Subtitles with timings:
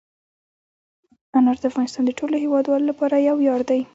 [1.35, 3.81] انار د افغانستان د ټولو هیوادوالو لپاره یو ویاړ دی.